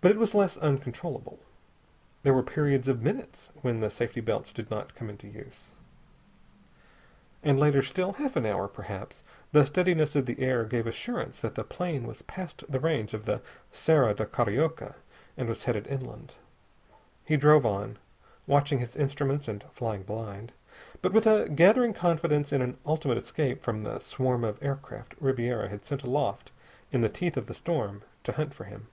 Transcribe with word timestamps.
But 0.00 0.12
it 0.12 0.16
was 0.16 0.32
less 0.32 0.56
uncontrollable. 0.58 1.40
There 2.22 2.32
were 2.32 2.44
periods 2.44 2.86
of 2.86 3.02
minutes 3.02 3.48
when 3.62 3.80
the 3.80 3.90
safety 3.90 4.20
belts 4.20 4.52
did 4.52 4.70
not 4.70 4.94
come 4.94 5.10
into 5.10 5.26
use. 5.26 5.72
And 7.42 7.58
later 7.58 7.82
still, 7.82 8.12
half 8.12 8.36
an 8.36 8.46
hour 8.46 8.68
perhaps, 8.68 9.24
the 9.50 9.66
steadiness 9.66 10.14
of 10.14 10.26
the 10.26 10.38
air 10.38 10.62
gave 10.62 10.86
assurance 10.86 11.40
that 11.40 11.56
the 11.56 11.64
plane 11.64 12.06
was 12.06 12.22
past 12.22 12.62
the 12.70 12.78
range 12.78 13.12
of 13.12 13.24
the 13.24 13.42
Serra 13.72 14.14
da 14.14 14.24
Carioca 14.24 14.94
and 15.36 15.48
was 15.48 15.64
headed 15.64 15.88
inland. 15.88 16.36
He 17.24 17.36
drove 17.36 17.66
on, 17.66 17.98
watching 18.46 18.78
his 18.78 18.94
instruments 18.94 19.48
and 19.48 19.64
flying 19.72 20.04
blind, 20.04 20.52
but 21.02 21.12
with 21.12 21.26
a 21.26 21.48
gathering 21.48 21.92
confidence 21.92 22.52
in 22.52 22.62
an 22.62 22.78
ultimate 22.86 23.18
escape 23.18 23.64
from 23.64 23.82
the 23.82 23.98
swarm 23.98 24.44
of 24.44 24.62
aircraft 24.62 25.16
Ribiera 25.18 25.68
had 25.68 25.84
sent 25.84 26.04
aloft 26.04 26.52
in 26.92 27.00
the 27.00 27.08
teeth 27.08 27.36
of 27.36 27.46
the 27.46 27.52
storm 27.54 28.02
to 28.22 28.30
hunt 28.30 28.54
for 28.54 28.62
him. 28.62 28.86